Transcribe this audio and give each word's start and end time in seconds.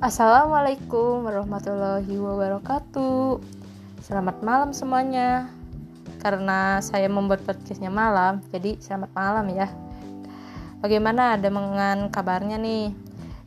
Assalamualaikum 0.00 1.28
warahmatullahi 1.28 2.08
wabarakatuh. 2.16 3.36
Selamat 4.00 4.40
malam 4.40 4.72
semuanya. 4.72 5.52
Karena 6.24 6.80
saya 6.80 7.04
membuat 7.12 7.44
podcastnya 7.44 7.92
malam 7.92 8.40
Jadi 8.48 8.80
selamat 8.80 9.12
malam 9.12 9.52
ya. 9.52 9.68
Bagaimana 10.80 11.36
dengan 11.36 12.08
kabarnya 12.08 12.56
nih? 12.56 12.96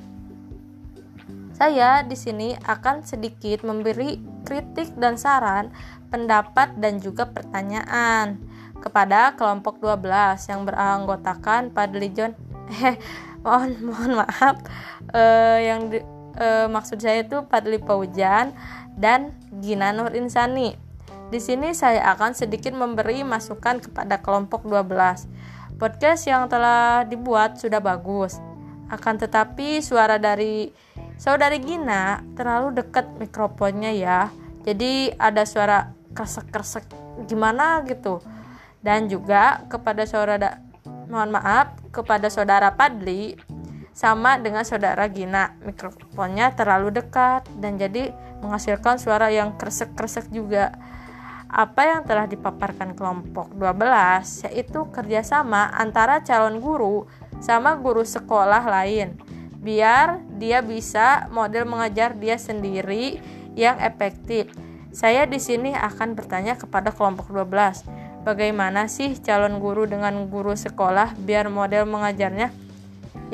Saya 1.56 2.04
di 2.04 2.12
sini 2.12 2.52
akan 2.52 3.00
sedikit 3.00 3.64
memberi 3.64 4.20
kritik 4.44 4.92
dan 5.00 5.16
saran, 5.16 5.72
pendapat 6.12 6.76
dan 6.76 7.00
juga 7.00 7.26
pertanyaan 7.26 8.36
kepada 8.76 9.32
kelompok 9.34 9.80
12 9.80 10.52
yang 10.52 10.68
beranggotakan 10.68 11.72
Padli 11.72 12.12
John 12.12 12.36
eh 12.84 13.00
mohon 13.40 13.72
mohon 13.82 14.20
maaf 14.20 14.60
eh, 15.16 15.58
yang 15.72 15.88
di, 15.88 15.98
eh, 16.36 16.66
maksud 16.68 17.00
saya 17.00 17.24
itu 17.24 17.40
Padli 17.48 17.80
Paujan 17.80 18.52
dan 18.94 19.32
Gina 19.64 19.96
Nur 19.96 20.12
Insani. 20.12 20.76
Di 21.26 21.42
sini 21.42 21.74
saya 21.74 22.14
akan 22.14 22.38
sedikit 22.38 22.70
memberi 22.70 23.26
masukan 23.26 23.82
kepada 23.82 24.22
kelompok 24.22 24.62
12 24.62 25.26
Podcast 25.76 26.24
yang 26.24 26.48
telah 26.48 27.04
dibuat 27.04 27.60
sudah 27.60 27.84
bagus. 27.84 28.40
Akan 28.88 29.20
tetapi 29.20 29.84
suara 29.84 30.16
dari 30.16 30.72
saudari 31.20 31.60
Gina 31.60 32.24
terlalu 32.32 32.80
dekat 32.80 33.04
mikrofonnya 33.20 33.92
ya. 33.92 34.32
Jadi 34.64 35.12
ada 35.20 35.44
suara 35.44 35.92
kresek-kresek 36.16 36.88
gimana 37.28 37.84
gitu. 37.84 38.24
Dan 38.80 39.12
juga 39.12 39.68
kepada 39.68 40.08
saudara 40.08 40.64
mohon 41.12 41.36
maaf 41.36 41.76
kepada 41.92 42.32
saudara 42.32 42.72
Padli 42.72 43.36
sama 43.92 44.40
dengan 44.40 44.64
saudara 44.64 45.04
Gina 45.12 45.60
mikrofonnya 45.60 46.56
terlalu 46.56 47.04
dekat 47.04 47.44
dan 47.60 47.76
jadi 47.76 48.16
menghasilkan 48.40 48.96
suara 48.96 49.28
yang 49.28 49.60
kresek-kresek 49.60 50.32
juga 50.32 50.72
apa 51.56 51.88
yang 51.88 52.04
telah 52.04 52.28
dipaparkan 52.28 52.92
kelompok 52.92 53.56
12 53.56 54.52
yaitu 54.52 54.84
kerjasama 54.92 55.72
antara 55.72 56.20
calon 56.20 56.60
guru 56.60 57.08
sama 57.40 57.80
guru 57.80 58.04
sekolah 58.04 58.60
lain 58.60 59.16
biar 59.64 60.20
dia 60.36 60.60
bisa 60.60 61.32
model 61.32 61.64
mengajar 61.64 62.12
dia 62.14 62.38
sendiri 62.38 63.18
yang 63.56 63.80
efektif. 63.80 64.52
Saya 64.92 65.24
di 65.26 65.40
sini 65.42 65.74
akan 65.74 66.14
bertanya 66.14 66.54
kepada 66.54 66.94
kelompok 66.94 67.32
12. 67.34 68.22
Bagaimana 68.22 68.86
sih 68.86 69.16
calon 69.18 69.58
guru 69.58 69.88
dengan 69.88 70.28
guru 70.30 70.54
sekolah 70.54 71.18
biar 71.18 71.50
model 71.50 71.88
mengajarnya 71.88 72.52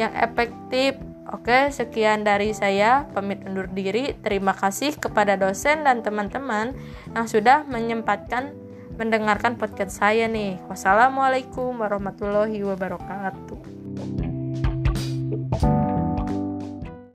yang 0.01 0.13
efektif 0.17 0.97
Oke, 1.33 1.73
sekian 1.73 2.29
dari 2.29 2.53
saya. 2.53 3.09
Pamit 3.17 3.41
undur 3.49 3.65
diri. 3.73 4.13
Terima 4.21 4.53
kasih 4.53 5.01
kepada 5.01 5.41
dosen 5.41 5.81
dan 5.83 6.05
teman-teman 6.05 6.77
yang 7.17 7.27
sudah 7.27 7.65
menyempatkan 7.65 8.53
mendengarkan 9.01 9.57
podcast 9.57 9.97
saya 9.97 10.29
nih. 10.29 10.61
Wassalamualaikum 10.69 11.81
warahmatullahi 11.81 12.61
wabarakatuh. 12.61 13.82